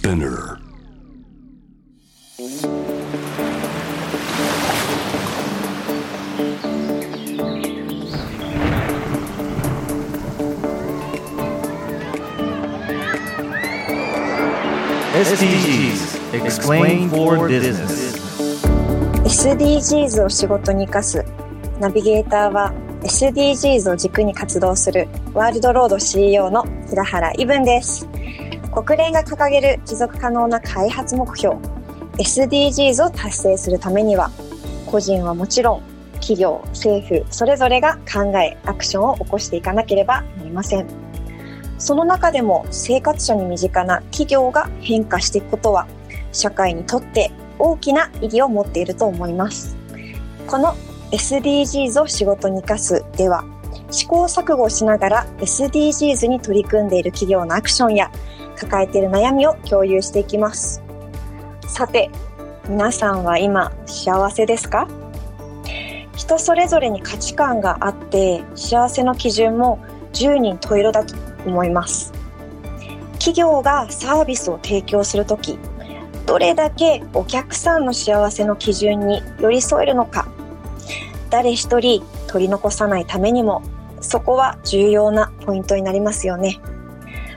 [0.00, 0.56] Spinner
[15.12, 18.16] SDGs Explain for Business
[19.26, 21.22] SDGs を仕事に生かす
[21.78, 22.72] ナビゲーターは
[23.02, 28.09] SDGs を軸に活動するワールドロード CEO の平原伊文です
[28.72, 31.56] 国連が掲げる持続可能な開発目標
[32.18, 34.30] SDGs を達成するためには
[34.86, 35.82] 個人はもちろん
[36.14, 40.86] 企業政府それぞれが考えアクションを起こしていかなければなりません。
[41.78, 45.88] その中でも生活者に身近な企業が変化していくことは
[46.30, 49.76] 社会にとって大きな意義を持っていると思います。
[50.46, 50.74] この
[51.10, 53.44] SDGs を仕事に生かすでは
[53.90, 58.10] 試行錯誤しながら SDGs に取り組んでいる企業のアクションや
[58.60, 60.82] 抱えている悩みを共有していきます。
[61.66, 62.10] さて
[62.68, 64.86] 皆さんは今幸せですか？
[66.14, 69.78] 人それぞれに価値観があって幸せの基準も
[70.12, 71.14] 10人十色だと
[71.46, 72.12] 思います。
[73.14, 75.58] 企業がサービスを提供するとき
[76.26, 80.28] どれだけお客さんの幸せの基準に寄り添えるのか。
[81.28, 83.62] 誰一人取り残さないためにも
[84.00, 86.60] そこは重要なポイントになりますよね。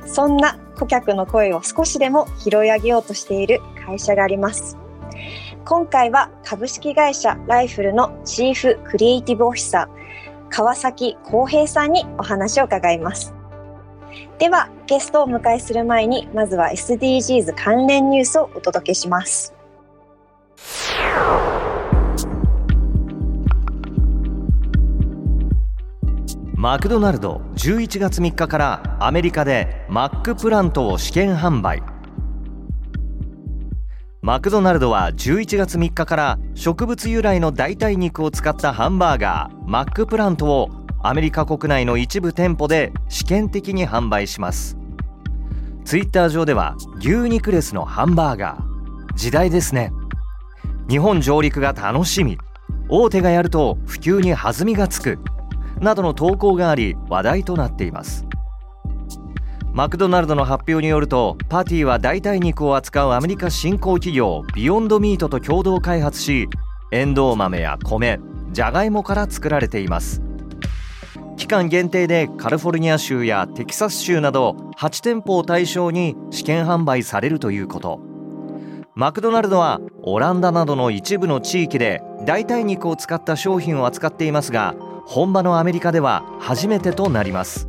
[0.05, 4.77] そんな顧客の声を少しでも拾い上げようとしている会社があります。
[5.65, 13.33] 今回は株式会社ライフルのチーフクリエイティブオフィサー川崎康平さんにお話を伺います。
[14.37, 19.53] ではゲストをお迎えする前にまずは SDGs 関連ニュースをお届けします。
[26.63, 31.83] マクドナルド11月3日からアメリカでマックプラントを試験販売。
[34.21, 40.69] マクドナルドは11月3日から植物由来の代替肉を使ったハンバーガーマックプラントを
[41.03, 44.77] アメリカ国内の一部店舗で試験的に販売します。
[45.83, 49.13] ツイッター上では牛肉レスのハンバーガー。
[49.15, 49.91] 時代ですね。
[50.87, 52.37] 日本上陸が楽しみ。
[52.87, 55.19] 大手がやると普及に弾みがつく。
[55.79, 58.25] などの投稿があり話題となっています。
[59.73, 66.47] マクドナルドの発表によるとパティは代替肉を扱うアメリカ新興企業ビヨンドミートと共同開発し
[66.91, 68.19] エンドウ豆や米
[68.51, 70.21] じゃがいもから作られています。
[71.37, 77.99] 期間限定でカリフォルニア州やテキサス州など8店舗を対象に試験販売されるということ。
[78.95, 87.67] マクドナルドはオランダなどの一部の地域で代替肉を使った商品を扱っていますが本場のアメリカでは初めてとなります。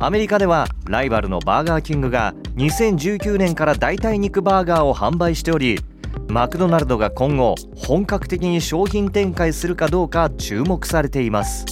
[0.00, 5.80] アメリカではライバルのバーガーキングが2019年から代替肉バーガーを販売しており
[6.28, 11.64] マクドナルドが今後本格的に商品展開するかどうか注目されています。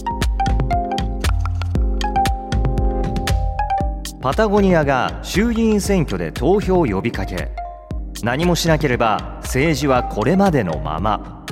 [4.20, 7.52] パタゴニアが衆議院選挙で投票を呼びかけ
[8.24, 11.45] 何もしなければ政治はこれまでのまま。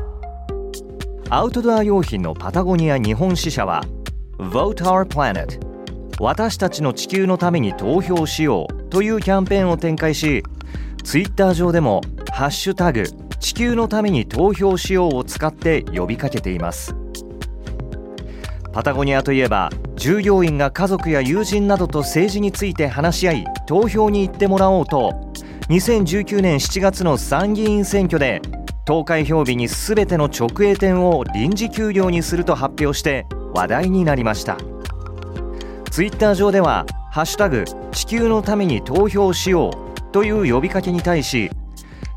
[1.31, 3.83] アウトドア用品のパタゴニア日本支社は
[4.39, 5.59] Vote Our Planet
[6.21, 10.43] 私たちの地球のために投票しようというキャンペーンを展開し
[11.03, 13.05] ツイッター上でも「ハッシュタグ
[13.41, 16.95] 地球のために投票しよう」を使って呼びかけています。
[18.73, 25.13] パタゴニアといえば従業員が家族や友人などと政治について話し合い投票に行ってもらおうと
[25.69, 28.43] 2019年7月の参議院選挙で
[28.87, 34.59] 投開票日に全ての直営店を臨時休業にすると発表して話題になりました。
[35.91, 41.51] ツイッター上では「ハッシュタグ地球のために投票しよう」という呼びかけに対し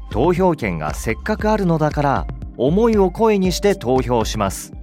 [0.10, 4.74] 投票権がせっかくあるのだから思いを声にして投票します。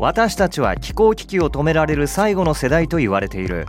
[0.00, 3.66] 私たちは気候危機を止められる最後の世代と言われている。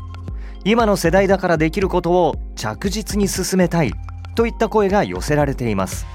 [0.63, 3.91] 今の世代だからできることを着実に進めたい
[4.35, 6.07] といった声が寄せられています。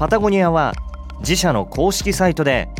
[0.00, 0.72] パタゴニアは
[1.18, 2.70] 自社の公式サイトで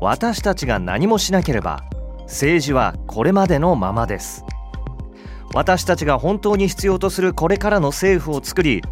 [0.00, 1.84] 私たちが何もしなければ
[2.22, 4.44] 政治はこれまでのままです。
[5.54, 8.82] 私たちが本当に必要とするこれからの政府を作り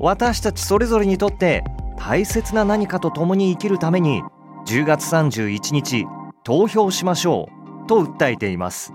[0.00, 1.62] 私たちそれぞれにとって
[1.96, 4.24] 大切な何かと共に生きるために
[4.66, 6.06] 10月31日
[6.42, 7.48] 投票しましょ
[7.84, 8.92] うと訴えています。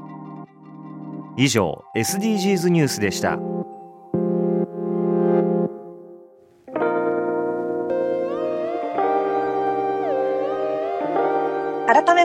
[1.37, 3.39] 以上 SDGs ニュースでした。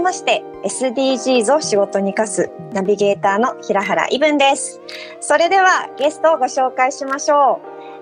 [0.02, 4.80] めまして SDGs を仕事に生かすナビゲーターの平原伊文です
[5.20, 7.60] それではゲストをご紹介しましょ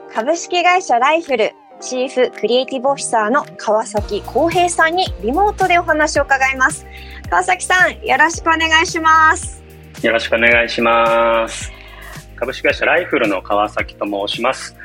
[0.09, 6.85] う株式会社ライフルチーフクリエイティブオフィサーの川崎康平さんにリモートでお話を伺います。
[7.31, 9.63] 川崎さん、よろしくお願いします。
[10.03, 11.73] よろしくお願いします。
[12.37, 14.77] 株式会社ライフルの川崎と申します。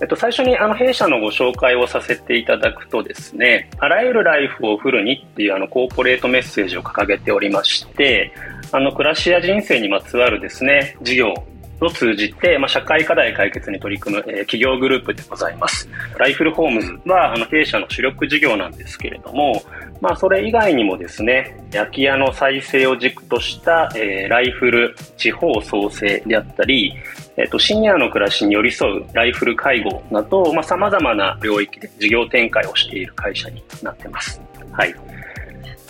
[0.00, 8.32] えっと、最初にあの弊社のご紹介をさせていただくとですね、あらゆるライフをフルにっていうあのコーポレートメッセージを掲げておりまして、
[8.70, 11.34] あの暮らしや人生にまつわるですね、事業
[11.80, 15.88] を通じて、まあ、社会課題解決に取り組む、えー、企業グループでございます。
[16.18, 19.62] ライフルホームズは、あの、弊社の主力事業なんですけれども、
[20.00, 26.94] まあ、それ以外にもですね、空き家の再生を軸とした、えー、ライフル地方創生であったり、
[27.38, 34.40] えっ、と、シニアの暮らしに寄り添うライフル介護など、まあ、様々な領域で事業展開をしている会社になってます。
[34.72, 34.94] はい。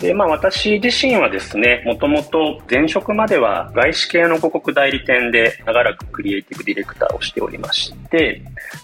[0.00, 8.42] で、まあ私自身はですね、もともと前職までは外資系の広告代理店で長らくクリエイティブディレクターをしておりまして、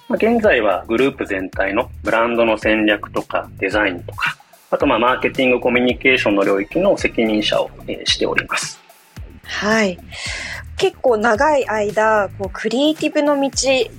[0.08, 4.36] まあ、現在はグループ全体のブランドの戦略とかデザインとか、
[4.70, 8.80] あとまあマーケティングコミュニケーションの領域の責任者を、えしております。
[9.44, 9.98] はい。
[10.76, 13.50] 結構長い間こうクリエイティブの道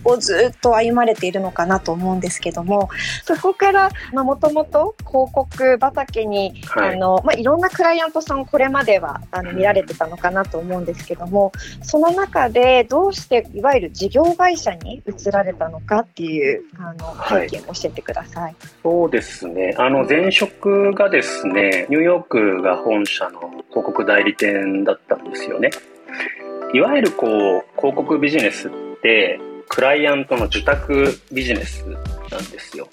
[0.03, 2.89] をずっと歩まれているのかなと思うんですけども
[3.23, 11.51] そこからもともと広告畑に、はい、あのまあ、いろんなクライアントさんをこれまではあの見られてたのかなと思うんですけども
[11.81, 19.75] その中でどうしていわゆる事業会社に移られたのかっていうあの背景を教えてください、はい、そうですね。
[19.77, 23.39] あの前職がですねニューヨークが本社の
[23.69, 25.69] 広告代理店だったんですよね。
[26.73, 28.71] いわゆるこう広告ビジネスっ
[29.01, 29.39] て
[29.69, 32.87] クライアントの受託ビジネスなんですよ。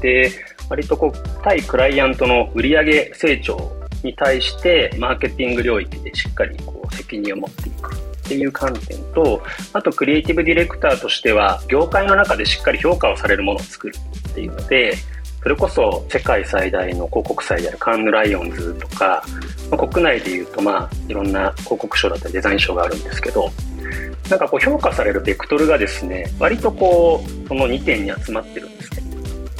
[0.00, 0.30] で、
[0.68, 3.72] 割とこう対クライアントの売上成長
[4.02, 7.98] に対してマーケティング領域でしっかりこう責任を持っていくっ
[8.28, 9.42] ていう観点と、
[9.72, 13.94] あとクリエイティブディレクターとしては業界の中でしっかり評価をされるものを作る
[14.30, 14.94] っていうので、
[15.48, 19.24] それこそ世界最大の広告祭であるカンヌライオンズとか、
[19.70, 23.50] まあ、国内でいうとまあいろんな広告賞だったりデザイン賞があるんですけど
[24.28, 29.02] なんかこう評価されるベクトルがですね割とこうその2点に集まってるんですね。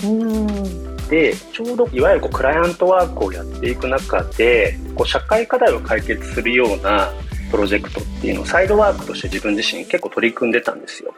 [0.04, 7.10] うんでちょうどいわゆるこうクライアントワークをやっていく中でこう社会課題を解決するような
[7.50, 11.14] プロジェクトっていうのをサイドワークとして自分自身結構取り組んでたんですよ。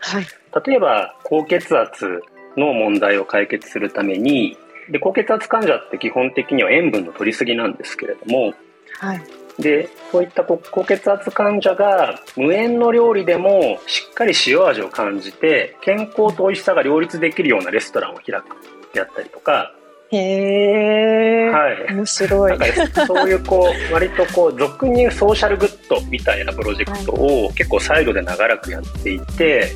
[0.00, 0.26] はい、
[0.66, 2.20] 例えば高血圧
[2.58, 4.56] の問題を解決するために
[4.90, 8.54] で高血圧患者って基本的には塩分の取りすぎなんですけれども、
[8.98, 9.22] はい、
[9.58, 18.56] でそういった高血圧患者が無塩の料理でもしっかり塩味を感じて健康と美味しさが両立できるようなレストランを開く
[18.94, 19.74] であったりとか。
[20.10, 22.58] へえ、はい、面白い。
[22.58, 29.70] なんかそういうこう割とこう俗にソーシャルグッドみたいなプロジェクトを結構サイドで長らくやっていて、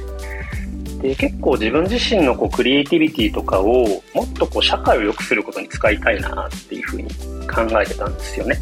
[1.03, 7.09] で結構自分自身のこうクリエイティビティとかをもっとこう社会を良くすることに使いたいなっていうふうに
[7.49, 8.61] 考えてたんですよね。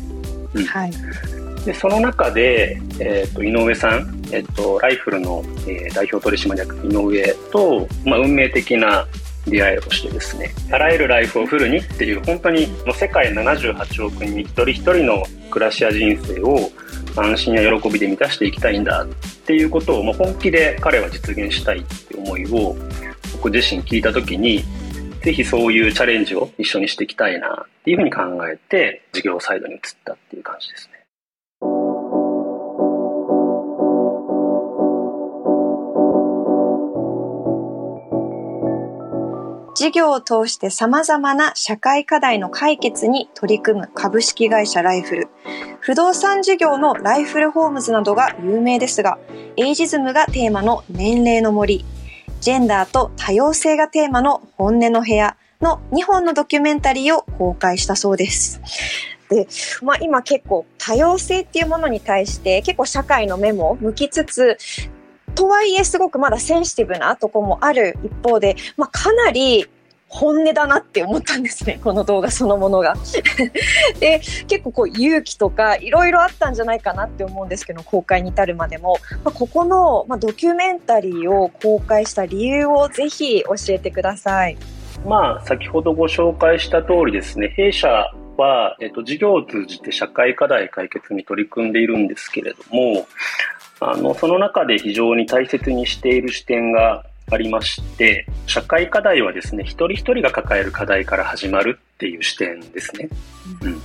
[0.54, 0.92] うん、はい、
[1.64, 9.06] でその中で、えーと、井上さん、えーと、ライフルの、えー、代表取締役井上と、まあ、運命的な
[9.46, 16.70] 出会いをしてですねあらゆるライフをフルにっていう本当にもう世界78億人一人一人の暮らしや人生を
[17.16, 19.08] 安心や喜びで満たしていきたいんだっ
[19.50, 22.76] ていうことをまあ本気で彼は実現したいって思いを
[23.32, 24.62] 僕自身聞いた時に
[25.24, 30.99] ぜひそういうチャレンジを一緒にしていきたいなっていうふうに考えて事業サイドに移ったっていう感じですね。
[39.80, 45.28] 事業を通して様々な社会課題の解決に取り組む株式会社ライフル。
[45.80, 49.18] 不動産事業のライフルホームズなどが有名ですが、
[49.56, 51.86] エイジズムがテーマの年齢の森、
[52.42, 58.60] ジェンダーと多様性がテーマの本音の部屋の2本のドキュメンタリーを公開したそうです。
[59.30, 59.48] で、
[59.80, 64.58] まあ今結構多様性っていうものに対して結構社会の目も向きつつ、
[65.40, 69.66] とはいえすごくまだセンシティブなとこもある一方で、まあ、かなり
[70.06, 72.94] 本音だなって思ったんですね、 この動画そのものが。
[74.00, 78.98] で、結構こう勇気とかいろいろあったんじゃないかなって思うんですけど、公開に至るまでも。
[79.24, 84.58] まあ、ここの、まあ、ドキュメンタリーを公開した理由をぜひ教えてください。
[85.06, 87.88] まあ、先ほどご紹介した通りですね、弊社
[88.36, 93.06] は、えっと、事業を通じて社会課題解決に取り組んでいるんですけれども、
[93.80, 103.08] あの、その中で非常に大切にしている視点がありまして、社会課題はですね、一人一人が抱える課題から始まるっていう視点ですね。
[103.62, 103.80] うん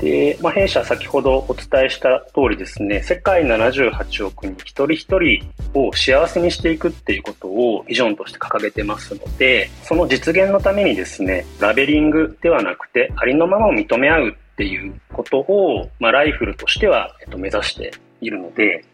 [0.00, 5.44] で、まあ、弊社先ほどお伝えした通りですね、世界78億人一人一人
[5.74, 18.84] を幸せにしていくっていうことをビジョンとして掲げてますので、その実現のためにですね、ラベリングではなくて、ありのままを認め合うっていうことを、まあ、ライフルとしては、えっと、目指しているので、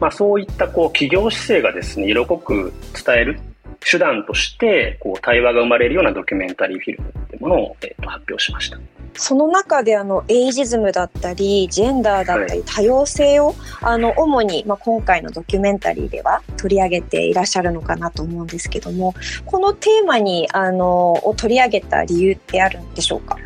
[0.00, 2.72] まあ、そういったこう企業姿勢がですね、色濃く
[3.04, 3.40] 伝える
[3.80, 8.78] 手段として、こう対話が生まれるようなドキュメンタリーフィルムっていうものを、えっと、発表しました。
[9.16, 19.14] その中であのエイジズムだったりジェンダーだったり多様性を、あの主に、まあ、今回のドキュメンタリーでは取り上げていらっしゃるのかなと思うんですけども
[19.46, 23.38] このテーマにあのを取り上げた理由ってあるんでしょうか？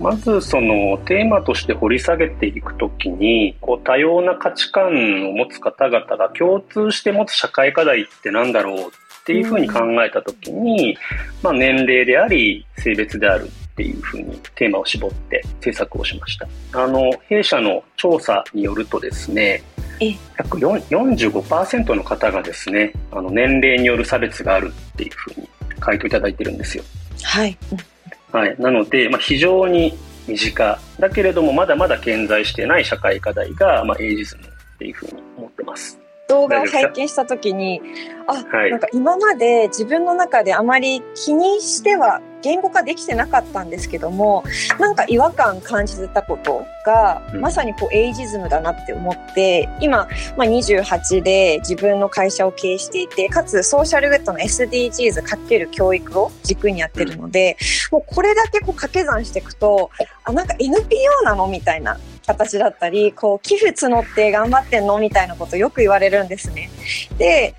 [0.00, 4.88] まずそのテーマとして掘り下げていくときにこう多様な価値観
[5.28, 10.96] を持つ方々が共通して持つ社会課題って何だろうっていうふうに考えたときに、
[11.42, 16.48] まあ、年齢であり性別であるっていうふうにテーマを絞って制作をしました。
[16.72, 19.62] あの、弊社の調査によるとですね、
[20.38, 26.84] 約45%の方がですね、あの年齢による差別があるっていうふうに回答いただいてるんですよ。
[27.22, 27.56] はい。
[28.32, 28.56] はい。
[28.58, 29.96] なので、まあ、非常に
[30.26, 34.46] 身近だけれどもまだまだ顕在してない社会課題が、まあ、エイジズムっ
[34.78, 35.98] ていうふうに思ってます。
[36.28, 37.82] 動画を拝見した時に
[38.28, 44.44] あ、はい、なんか今まで自分の中であまり気にしては言語化できてなかったんですけども
[44.78, 57.56] なんか違和感感じてたことが、うん、まさにこうエイジズムだなって思って今、まあ、28で自分の会社を経営していてかつソーシャルウェットの SDGs かける教育を軸にやってるので、
[57.92, 59.90] うん、もうこれだけこう掛け算していくと
[60.24, 66.70] あなんか NPO なのみたいな形だったりこう寄付募って頑張ってんのみたいなことよく言われるんですね。
[67.18, 67.54] で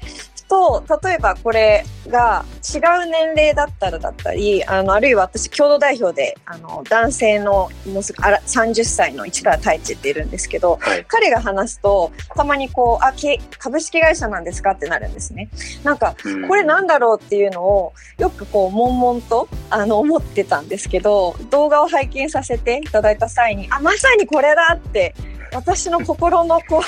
[0.52, 2.44] と、例えばこれが
[2.76, 13.14] 違う年齢だったらだったり、あの、あるいは私、共同代表で、あの、男性の、もうすぐあら30歳の市川太一っているんですけど、はい、彼が話すと、たまにこう、あ、
[13.60, 15.50] 株式会社なんですかってなるんですね。
[15.86, 16.18] なんか、
[16.50, 25.16] これなんだろうっていうのを、よくこう、悶々と、あの、思ってたんですけど、動画を拝見させていただいた際に、あ、まさにこれだって
[25.54, 26.82] 私の心のこ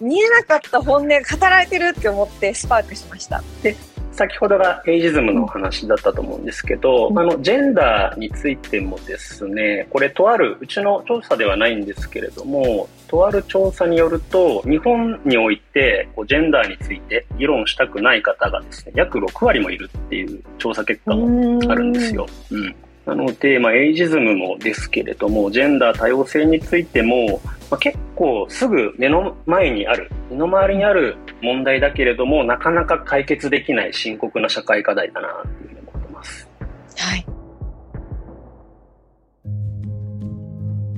[0.00, 3.42] う見えなかった本音が語られてるって思ってスパークしました。
[3.62, 3.76] で
[4.16, 22.26] 先ほどがエイジズムの話だったと思うんですけど、うん、あのジェンダーについてもですねこれとあるうちの調査ではないんですけれどもとある調査によると日本においてこうジェンダーについて議論したくない方がですね約6割もいるっていう調査結果もあるんですよ。
[22.50, 22.74] うん
[23.06, 36.48] なので、まあ、エイジズムもですけれども、ジェンダー多様性についても、まあ、結構すぐ目の前にある、身の回りにある問題だけれども、なかなか解決できない深刻な社会課題だな、というふうに思ってます。
[36.96, 37.26] はい。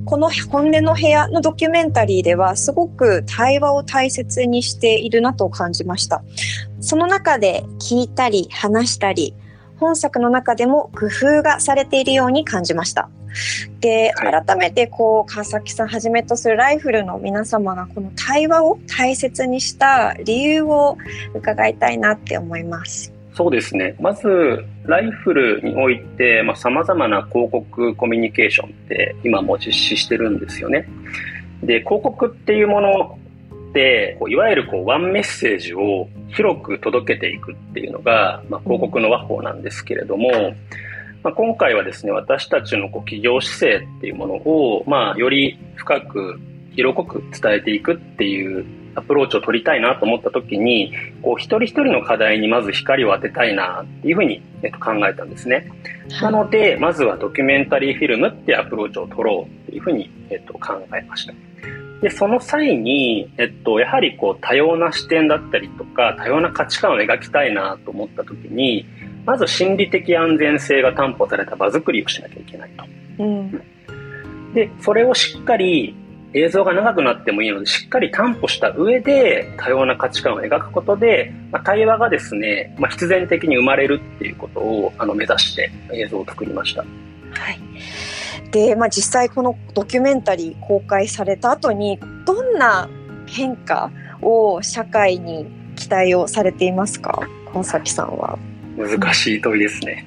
[0.05, 6.23] この本音の部屋のドキュメンタリーではすごく対話を大切にしているなと感じました。
[6.79, 9.35] その中で聞いたり話したり
[9.77, 13.09] 本作の中でも工夫がされているように感じました。
[13.79, 20.97] で、改めてこう、川崎さんはじめとするライフルの皆様がこの対話を大切にした理由を
[21.33, 23.13] 伺いたいなって思います。
[23.33, 23.95] そうですね。
[23.99, 30.87] まず、ライフルにおいて、まあ、様々な広告コミュニケーションって今も実施してるんですよね。
[31.63, 33.19] で、広告っていうもの
[33.69, 40.29] ってこういわゆるこうワンメッセージを広く届けていくっていうのが、まあ、広告の和法なんですけれども、
[41.23, 46.39] まあ、今回はですね私たちのこう企業姿勢っていうものを、まあ、より深く
[46.71, 55.69] 広く伝えていくっていうアプローチを取りたいなと思った時にこう一人一人の課題にまず光を当てたいなっていうふうに、えっと、考えたんですね、
[56.21, 61.33] なのでまずはドキュメンタリーフィルムっていうアプローチを取ろうっていうふうに、えっと、考えました。
[62.01, 68.85] で、その際に、えっと、やはりこう、多様な視点だったりとか、多様な価値観を描きたいなと思った時に、
[69.29, 72.83] まず心理的安全性が担保された場作りをしなきゃいけないと。
[73.19, 73.61] うん、
[74.55, 75.95] で、それをしっかり
[76.33, 86.81] 映像が長くなってもいいので、しっかり担保した上で多様な価値観を描くことで、まあ、対話がですね、まあ、必然的に生まれるっていうことをあの目指して映像を作りました。
[86.81, 86.87] は
[87.51, 87.59] い。
[88.49, 92.89] で、まあ、実際このドキュメンタリー公開された後にどんな
[93.27, 93.91] 変化
[94.23, 95.45] を社会に
[95.75, 97.21] 期待をされていますか？
[97.53, 98.39] 今崎さんは。
[98.79, 100.05] 難しい問いですね。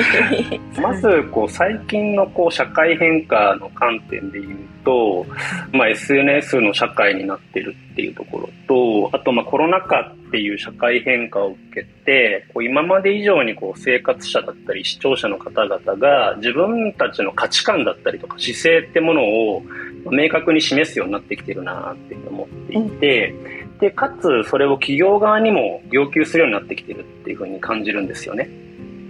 [0.82, 4.52] まずこう最近のこう社会変化の観点で言う
[4.84, 5.26] と、
[5.72, 19.62] まあ、SNS の社会になってるっていうところとあとまあコロナ禍っていう社会変化を受けてこう今まで以上にこう生活者だったり視聴者の方々が自分たちの価値観だったりとか姿勢ってものを
[20.10, 23.34] 明確に示すようになってきてるなって思っていて、
[23.80, 28.48] でかつそれを企業側にも要求するようになってきてるっていうふうに感じるんですよね。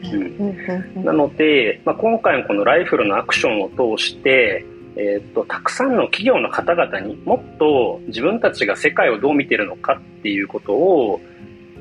[0.03, 4.65] うん、なので、まあ、今回のこのライフルのアクションを通して、
[4.97, 11.21] えーと、たくさんの企業の方々にもっと自分たちが世界をどう見てるのかっていうことを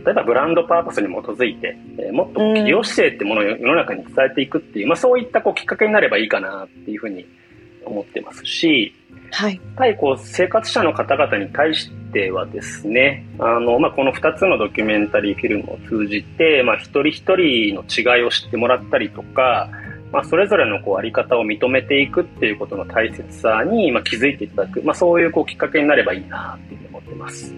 [0.05, 7.25] 例えばブランドパーパスに基づいて、えー、もっと企業姿勢ってものを世の中に伝えていくっていう、まあ、そういったこうきっかけになればいいかなっていうふうに
[7.85, 8.93] 思ってますし、
[9.31, 19.69] はい、対こう生活者の方々に対してはですねあの、まあ、この2つのドキュメンタリーフィルムを通じて、まあ、一人一人の違いを知ってもらったりとか、
[20.11, 27.53] まあ、それぞれのこうあり方を認めていくっていうことの大切さに、まあ、気づいていただく、まあ、そういうこうきっかけになればいいなっていうふうに思ってます。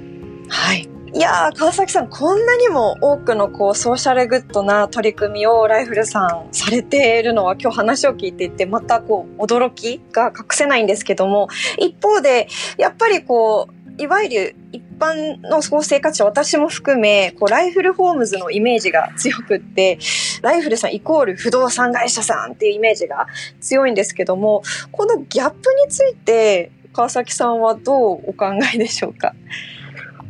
[0.49, 11.47] はいいやー、川崎さん、こんなにも多くのこうソーシャルグッドな取り組みをライフルさんされているのは今日話を聞いていて、またこう驚きが隠せないんですけども、
[11.79, 12.47] 一方で、
[12.77, 19.97] やっぱりこう、いわゆる一般の生活者、私も含め、こう、ライフルホームズのイメージが強くって、
[20.43, 23.25] ライフルさんイコール不動産会社さんっていうイメージが
[23.59, 24.61] 強いんですけども、
[24.91, 29.33] このギャップについて、川崎さんはどうお考えでしょうか？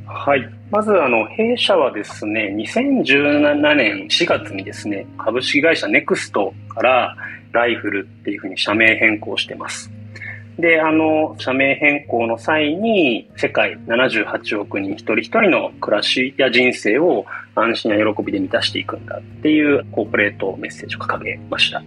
[0.08, 0.50] はい。
[0.72, 7.16] まず、あの、弊社はですね、2017年4月にですね、株式会社ネクストから
[7.52, 9.92] ライフルっていうふうに社名変更してます。
[10.58, 21.84] で、あの、社名変更の際に、世界78億人一人一人の暮らしや人生を安心や喜びで満たしていくんだっていうコーポレートメッセージを掲げました。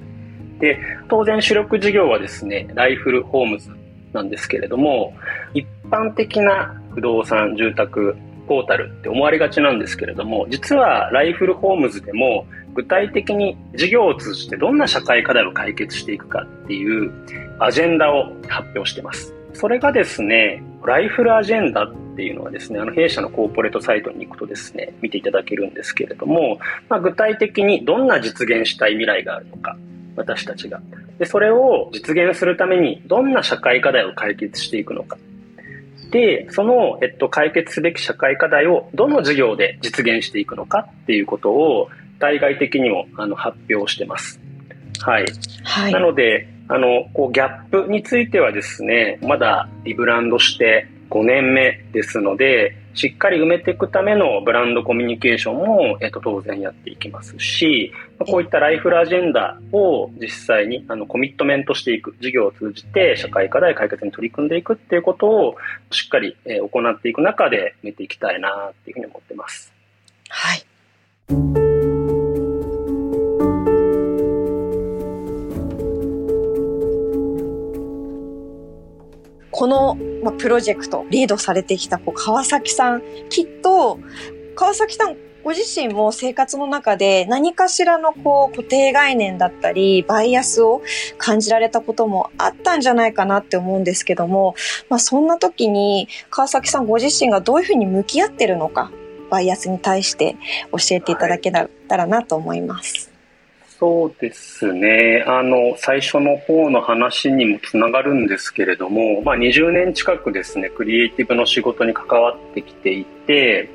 [0.60, 3.70] で、当然主力事業はですね、ライフルホームズ
[4.12, 5.14] なんですけれども、
[5.54, 17.12] 一般的な不動産、住宅、ポータルって思われがちなんですけれども、実はライフルホームズでも具体的に事業を通じてどんな社会課題を解決していくかっていう
[17.60, 19.34] アジェンダを発表してます。
[19.52, 29.76] それがですね、ライフルアジェンダっていうのはですね、あの弊社のコーポレートサイトに行くとですね、見ていただけるんですけれども、まあ、具体的にどんな実現したい未来があるのか、
[30.16, 30.80] 私たちが。
[31.20, 35.18] で、それを実現するためにどんな社会課題を解決していくのか。
[36.10, 44.40] で、その、えっと、解決すべき社会課題をどの事業で実現していくのかっていうことを対外的にもあの発表してます。
[45.00, 45.26] はい。
[45.62, 65.56] はい、なので、あの、こう、ギャップについてはですね、まだリブランドして5年目ですので、しっかり埋めていくためのブランドコミュニケーションも、えっと、当然やっていきますし、こういったライフルアジェンダを実際にあのコミットメントしていく、事業を通じて社会課題解決に取り組んでいくっていうことを
[65.90, 69.72] しっかり、行っていく中で埋めていきたいなっていうふうに思ってます。
[70.28, 71.69] はい。
[79.60, 79.94] この、
[80.24, 84.00] ま、プロジェクトリードされてきたこう川崎さん、きっと
[84.54, 90.80] 川崎さんご自身も生活の中で何かしらのこう固定概念だったりバイアスを
[91.18, 94.54] 感じられたこともあったんじゃないかなって思うんですけども、
[94.88, 98.90] まあ、そんな時に川崎さんご自身がどういうふうに向き合ってるのか
[99.28, 100.36] バイアスに対して
[100.72, 101.68] 教えていただけた
[101.98, 103.09] らなと思います。
[103.80, 105.24] そうですね。
[105.26, 113.70] あの、最初の方の話にもつながるんですけれども、まあ20年近くですね、クリエイティブの仕事に関わってきていて、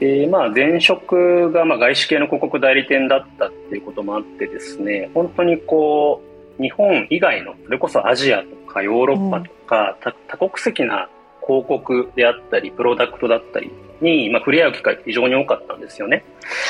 [0.00, 6.20] で、まあ前職がま外資系の広告代理店だったっていうこともあってですね、本当にこ
[6.58, 11.08] う、日本以外の、それこそアジアとかヨーロッパとか、うん、多国籍な
[11.46, 16.24] 広告であったり、プロダクトだったりに、まあ、触れ合う機会って非常に多かったんですよね。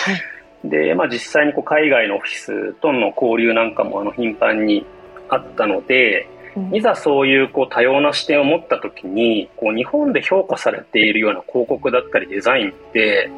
[0.04, 4.84] はいで、まあ、実際にこう海外のオフィスとの交流なんかもあの頻繁に
[5.28, 6.28] あったので、
[6.72, 13.30] いざそういうこう多様な視点を持った時にこう日本で評価されているような広告だったりデザインって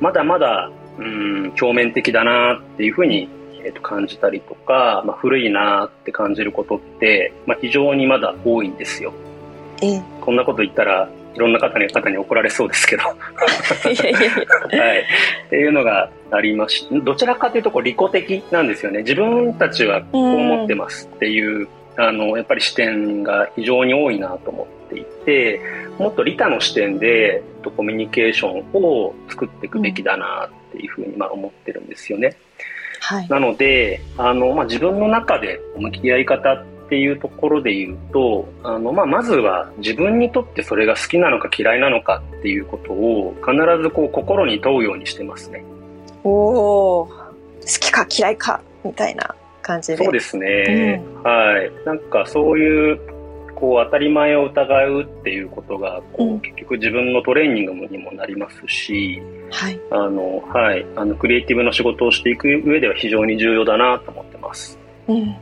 [0.00, 3.28] まだまだうん表面的だなっていうふうに、
[3.62, 9.12] えー、と感じたりとか、まあ、古いなって感じることって、まあ、非常にまだ多いんですよ。
[9.82, 13.14] えこんなこと言ったらいろんな方に方に怒られそうですけどはい。
[13.94, 19.00] っていうのがありましどちらかというとこう利己的なんですよね。
[19.00, 25.60] 自分たちはこう思ってますっていう、あの、やっぱり視点が非常に多いなと思っっていて
[25.98, 27.42] もっと利他の視点で
[27.76, 32.36] コミュニケーションを作っていくべきだなっていうふうにまあ思ってるんですよね。
[33.00, 45.64] はい、なのであの、まあ、自分の中で向き合い方っていうところで言うとあの、まあ、まずは自分にとってそれが好きなのか嫌いなのかっていうことを必ずこう心に問うようにしてますね。
[46.22, 47.10] おお好
[47.66, 50.04] きか嫌いかみたいな感じで。
[50.04, 51.72] そうですね、うん、はい。
[51.84, 53.00] なんかそういう
[53.56, 59.20] こう当たり前を疑うっていうことがこう、うん、結局自分のトレーニングにもなりますし、
[59.50, 60.86] はい、あのはい。
[60.94, 64.78] あのクリエイティブの仕事をしていく上では非常に重要だなと思ってます。
[65.08, 65.36] うん、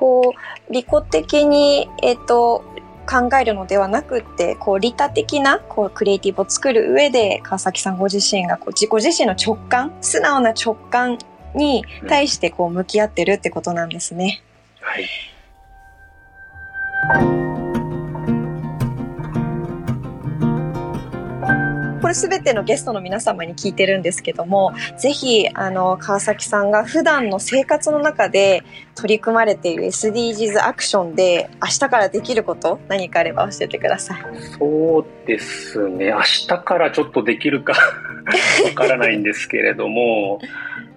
[0.00, 0.34] こ
[0.68, 2.64] う利己的にえっ、ー、と
[3.06, 11.18] 考えるのではなくてこう利他的なこうクリエイティブを作る上で川崎さんご自身がこう自己自身の直感素直な直感
[11.54, 14.42] に対してこう向き合ってるってことなんですね。
[14.80, 17.49] はい
[22.10, 28.62] れ全てのゲストの皆様に聞いてるんですけども、ぜひ、あの、川崎さんが普段の生活の中で
[28.94, 34.20] 取り組まれている SDGs アクションで、明日からできること何かあれば教えてください。
[34.58, 36.06] そうですね。
[36.06, 37.74] 明日からちょっとできるか
[38.64, 40.40] わからないんですけれども、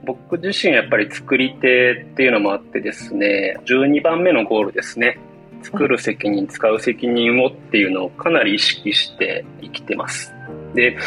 [0.05, 5.17] 僕自身やっぱり作り手っていうのもあってですね、12番目のゴールですね。
[5.63, 10.33] 作る責任、使う責任をっていうのをかなり意識して生きてます。
[10.73, 10.97] で、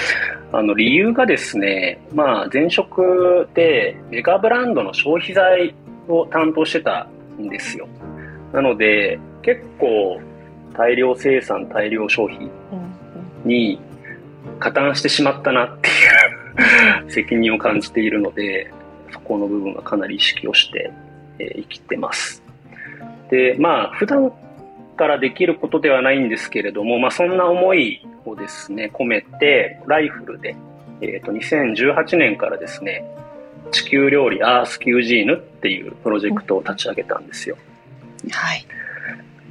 [0.53, 5.75] あの理由がですね、まあ前職でメガブランドの消費財
[6.09, 7.89] を担当してたんですよ。
[8.53, 10.21] なので結構
[10.77, 12.49] 大量生産、大量消費
[13.45, 13.81] に
[14.59, 15.93] 加担してしまったなってい
[17.07, 18.71] う 責任を感じているので、
[19.11, 20.91] そこの部分はかなり意識をして、
[21.39, 22.43] えー、生きてます。
[23.31, 24.33] で、まあ普段
[24.97, 30.57] からできることではないんですけれども、まあ、そんな思いをですね、込めて、ライフルで、
[31.01, 33.05] えっ、ー、と、2018年からですね、
[33.71, 37.57] 地球料理アースキュージーヌっていうプロジェクトを立ち上げたんですよ。
[38.31, 38.67] はい。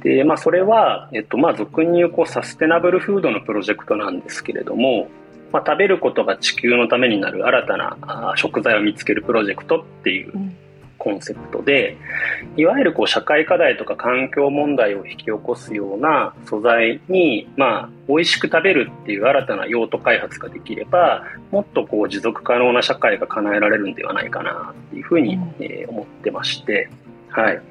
[0.02, 5.08] で、まあ、それは、えっと、まあ、俗に言う、こう、サステナブルフードのプロジェクトなんですけれども、
[5.52, 10.32] まあ、食べることが地球のためになる新たな食材を見つけるプロジェクトっていう
[11.06, 11.96] コンセプトで
[12.56, 26.90] いわゆるこう社会課題とか環境問題を引き起こすような素材に、まあ、美味しく食べるっていう新たな用途開発ができればもっとこう持続可能な社会が叶えられるんではないかなっていうふうに、えー、思ってまして、
[27.28, 27.62] はい。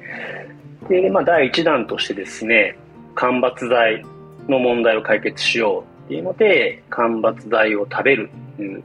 [0.88, 2.78] でまあ、第1弾としてですね
[3.16, 4.02] 間伐材
[4.48, 8.30] の問題を解決しようっていうので間伐材を食べる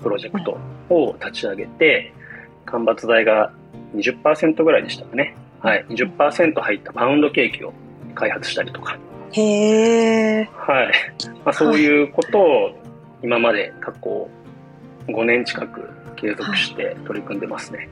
[0.02, 0.58] プロジェクト
[0.90, 2.12] を立ち上げて
[2.66, 3.54] 間伐材が
[3.96, 5.36] 20%ぐらいでしたかね。
[5.60, 5.86] はい。
[5.90, 7.74] 20%入ったパウンドケーキを
[8.16, 8.98] 開発したりとか。
[9.32, 10.50] へえ。
[10.56, 10.92] はい。
[11.46, 12.72] まあ、そういうことを
[13.24, 14.30] 今まで過去
[15.08, 17.90] 5年近く継続して取り組んでますね。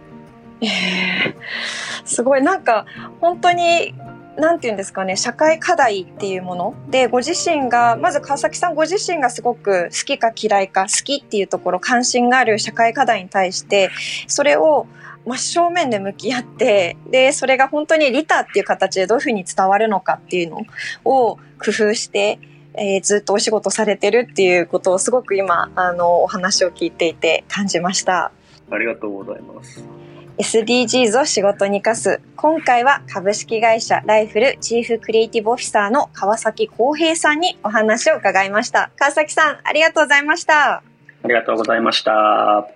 [0.62, 0.65] は
[1.29, 1.35] い、
[2.05, 2.41] すごい。
[2.41, 2.85] なんか、
[3.21, 3.93] 本当に
[4.39, 13.89] なんて言うんですかね、社会課題っていうもので、ご自身が、まず川崎さんご自身がすごく好きか嫌いか、好きっていうところ、関心がある社会課題に対して、
[14.27, 14.88] それを
[15.30, 20.62] 真正面で向き合って、で、それが本当に利他っていう形でどういうふうに伝わるのかっていうの
[21.06, 22.39] を工夫して、
[22.74, 28.32] えー、ずっとお仕事されてるっていうことをすごく今、あの、お話を聞いていて感じました。
[28.72, 29.84] ありがとうございます。
[30.39, 32.22] SDGs を仕事に生かす。
[32.38, 38.89] 今回は株式会社ライフルチーフクリエイティブオフィサーの川崎康平さんにお話を伺いました。
[38.96, 40.76] 川崎さん、ありがとうございました。
[40.76, 40.84] あ
[41.28, 42.70] りがとうございました。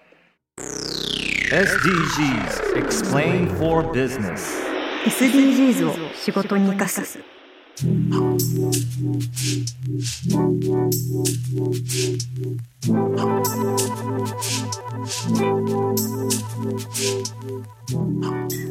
[1.51, 4.63] SDGs Explain for Business
[5.05, 7.19] SDGs を仕事に生かす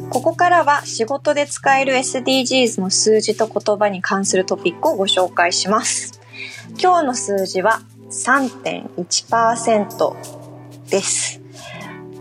[0.09, 6.19] ここからは仕事で使える SDGs の数字と言葉に関するトピックをご紹介します。
[6.81, 10.15] 今日の数字は3.1%
[10.89, 11.42] です。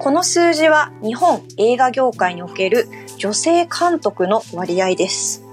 [0.03, 2.89] この数字は日本映画業界における
[3.19, 5.45] 女性監督の割合です。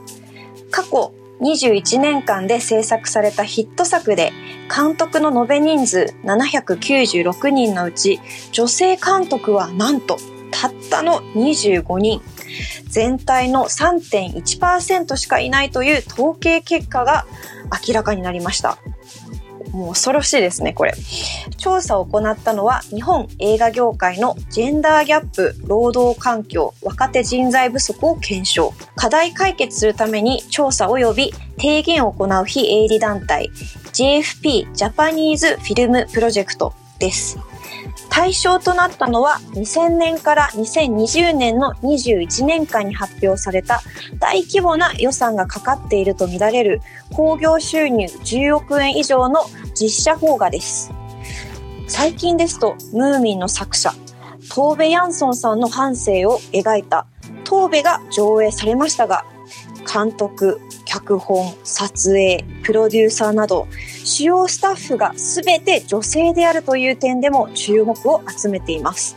[0.72, 4.34] 過去21年間で制作されたヒット作で
[4.76, 8.20] 監督の延べ人数796人のうち
[8.52, 10.18] 女性監督はなんと
[10.50, 12.20] たったの25人
[12.88, 17.28] 全体の3.1%しかいないという統計結果が
[17.88, 18.80] 明らかになりました
[19.72, 20.94] もう恐ろしいですね、これ。
[21.58, 28.74] 調査を行ったのは、日本映画業界のジェンダーギャップ、労働環境、若手人材不足を検証。
[28.96, 33.52] 課題解決するために調査及び提言を行う非営利団体、
[33.94, 37.38] JFP ジャパニーズフィルムプロジェクトです。
[38.10, 43.82] 対象となったのは2000年から2020年の21年間に発表された
[44.20, 49.42] 大規模な予算がかかっているとみられる興行収入10億円以上の
[49.74, 50.92] 実写邦画です。
[51.88, 53.94] 最近ですと、ムーミンの作者、
[54.54, 57.08] トーベ・ヤンソンさんの半生を描いた
[57.44, 59.26] トーベが上映されましたが、
[59.92, 63.68] 監督、脚本、撮影、プロデューサーなど、
[64.04, 69.16] 主要スタッフが全て女性であるという点でも注目を集めています。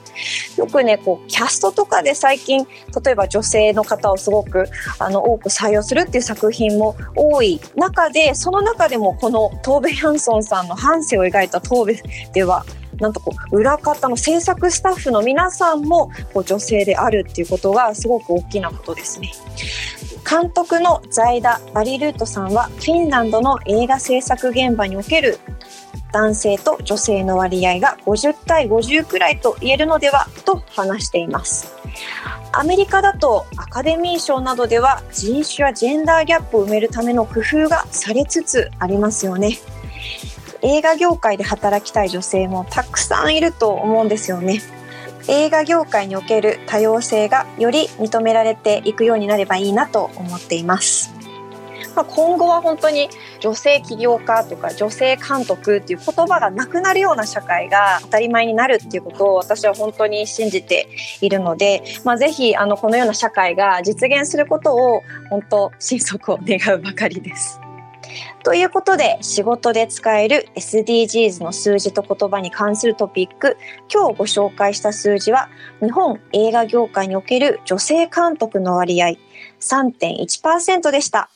[0.59, 2.67] よくね、こう、キャストとかで最近、
[3.03, 12.03] 例えば女性の方をすごく、あの、多く採用するっていう作品も多い中で、その中でもこのトーベ・ヤンソンさんの半生を描いたトーベ
[12.35, 12.67] では、
[13.01, 19.33] なんとこう裏方の制作スタッフの皆さんもこう女性であるっていうことがすごく大きなことですね。
[20.29, 25.39] 監督のザイダ・バリルートさんはフィンランドの映画制作現場における
[26.13, 31.75] 男性と女性の割合が50対50くらいと言えるのではと話しています。
[32.53, 39.59] アメリカだとアカデミー賞などでは人種やジェンダーギャップを埋めるための工夫がされつつありますよね。
[40.61, 44.61] 映画業界で働きたい女性もたくさんいると思うんですよね。
[45.29, 51.23] 映画業界における多様性がより認められていくようになればいいなと思っています。
[51.95, 53.09] まあ、今後は本当に
[53.41, 60.89] 女性起業家とか女性監督っていう言葉がなくなるような社会が当たり前になるっていうことを私は本当に信じて
[61.21, 67.61] いるので、まあ、ぜひあのこのような社会が実現することを本当心底願うばかりです。
[68.43, 73.57] ということで、仕事で使える SDGs の数字と言葉に関するトピック、
[73.93, 75.49] 今日ご紹介した数字は、
[75.81, 79.17] 日本映画業界における女性監督の割合
[79.61, 81.31] 3.1%でした。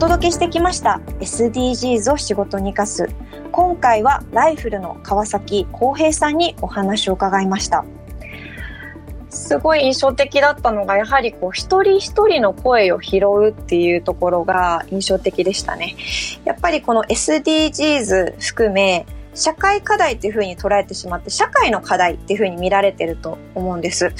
[0.00, 3.06] 届けしてきました SDGs を仕事に生かす。
[3.52, 7.84] 今回はライフルの川崎浩平さんにお話を伺いました。
[9.28, 15.94] すごい印象的だったのがやはりこう一人一人の声を拾うっていうところが印象的でしたね。
[16.46, 24.12] やっぱりこの SDGs 含め社会課題っていうふうに捉えてしまって社会の課題っていうふうに見られてると思うんです。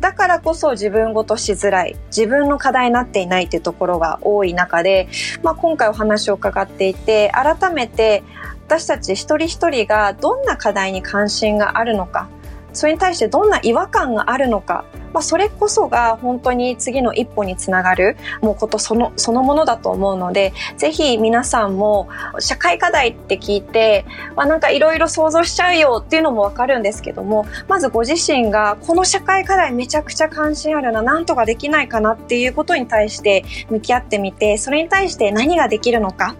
[0.00, 5.08] だからこそ自分ごとしづらい自分の課題になっていないっていうところが多い中で、
[5.42, 8.22] まあ、今回お話を伺っていて改めて
[8.66, 12.28] 私たち一人一人がどんな課題に関心があるのか
[12.76, 14.84] それに対してどんな違和感があるのか、
[15.16, 24.04] まあ、それこそが本当に次の一歩につながるもうことそのそのものだと思うのでぜひ皆さんも社会課題って聞いて、
[24.36, 36.36] まあ、なんかいろいろ想像しちゃうよっていうのもわかるんですけどもまずご自身がこの社会課題めちゃくちゃ関心あるななんとかできないかなっていうことに対して向き合ってみてそれに対して何ができるのか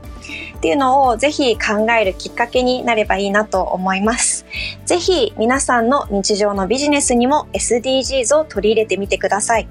[0.56, 4.46] っていうのをぜひ考えるきっかけになればいいなと思います。
[4.84, 9.68] ぜひ皆さんの日常のビジネスにも SDGs を取り入れてみてください。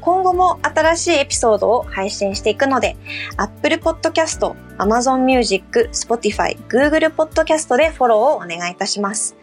[0.00, 2.96] 今後も新しいエピソードを配信していくので、
[3.36, 9.36] Apple Podcast、Amazon Music、Spotify、Google Podcast でフォローをお願いいたします。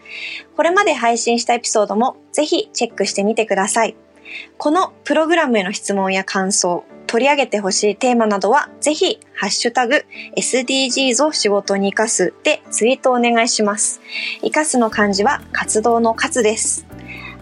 [0.56, 3.96] これまで配信したエピソードもぜひチェックしてみてください。
[4.58, 14.00] このプログラムへの質問や感想、取り上げてほしいテーマなどは、ぜひ、ハッシュタグ、SDGs を仕事に活かすでツイートお願いします。
[14.40, 16.86] 活かすの漢字は活動の活です。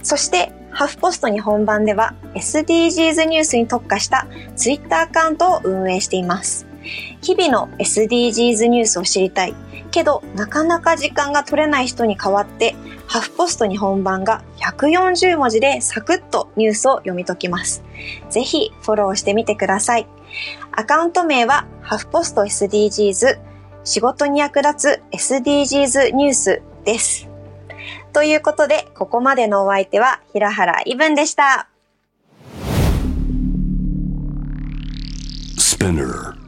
[0.02, 6.66] そして、ハフポスト日本版では SDGs ニュースに特化したツイッターアカウントを運営しています。
[7.20, 9.54] 日々の SDGs ニュースを知りたい。
[9.90, 12.74] けど、なかなか時間が取れない人に代わって、
[13.06, 17.82] ハフポスト日本版が140文字でサクッとニュースを読み解きます。
[18.30, 20.06] ぜひフォローしてみてください。
[20.72, 23.40] アカウント名はハフポスト SDGs
[23.82, 27.29] 仕事に役立つ SDGs ニュースです。
[28.12, 31.68] ということで、ここまでのお相手は平原イブンでした。
[35.58, 36.39] Spinner